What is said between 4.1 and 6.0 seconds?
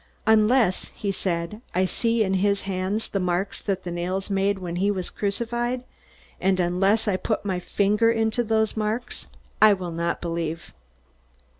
made when they crucified him,